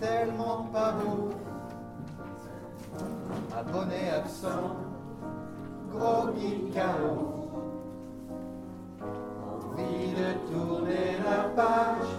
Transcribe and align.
tellement 0.00 0.66
pas 0.72 0.92
beau. 0.92 1.30
Abonné 3.56 4.10
absent, 4.10 4.76
gros 5.92 6.28
geek 6.36 6.72
chaos. 6.72 7.32
Envie 9.42 10.12
de 10.12 10.52
tourner 10.52 11.18
la 11.24 11.48
page. 11.54 12.12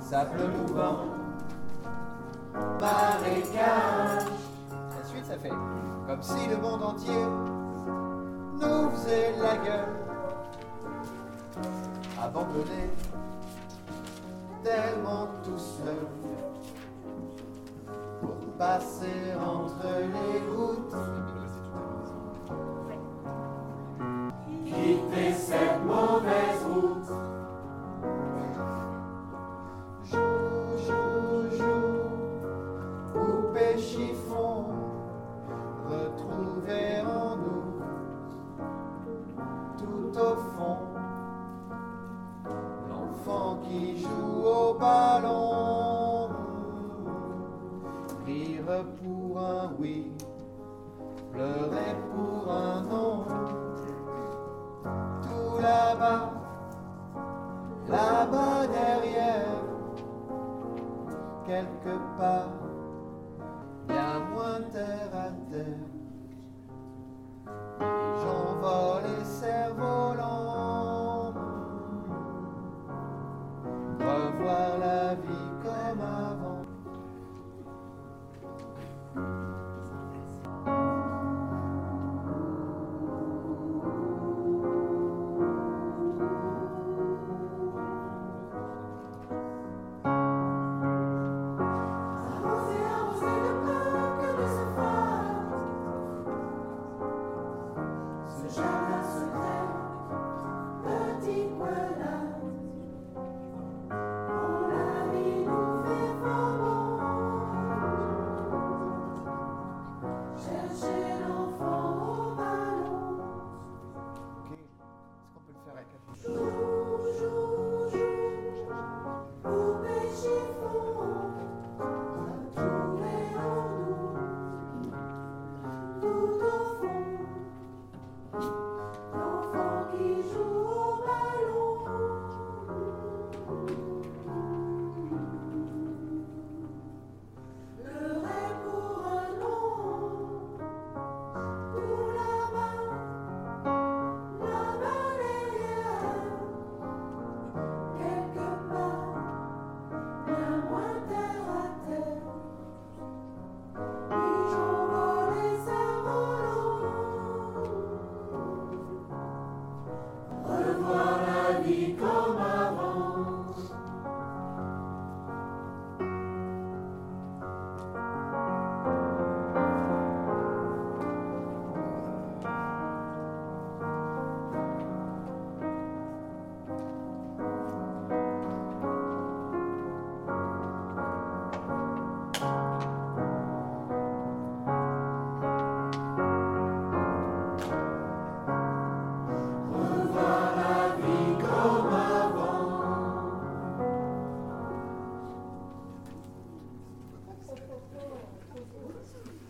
Sable 0.00 0.48
mouvant, 0.56 0.98
marécage. 2.80 4.26
La 4.70 5.04
suite, 5.04 5.26
ça 5.26 5.36
fait 5.36 5.50
comme 6.06 6.22
si 6.22 6.46
le 6.48 6.56
monde 6.58 6.82
entier 6.82 7.24
nous 8.60 8.90
faisait 8.90 9.34
la 9.42 9.56
gueule. 9.56 9.88
Abandonné, 12.22 12.90
tellement 14.66 15.28
tout 15.44 15.58
seul. 15.58 16.06
Pour 18.20 18.36
passer 18.58 19.34
entre 19.40 19.86
les 20.14 20.40
routes. 20.56 20.96
Quitter 24.64 25.32
cette 25.32 25.84
mauvaise 25.84 26.62
route. 26.64 27.12
Joue, 30.10 30.76
joue, 30.86 31.56
joue, 31.56 32.06
poupée 33.12 33.78
chiffon, 33.78 34.25
rire 48.26 48.84
pour 48.98 49.38
un 49.38 49.70
oui, 49.78 50.10
pleurer 51.32 51.94
pour 52.10 52.52
un 52.52 52.82
non, 52.82 53.24
tout 55.22 55.62
là-bas, 55.62 56.32
là-bas 57.88 58.66
derrière 58.66 59.62
quelque 61.46 61.96
part, 62.18 62.58
bien 63.86 64.18
moins 64.34 64.60
terre 64.72 65.12
à 65.14 65.30
terre. 65.52 66.05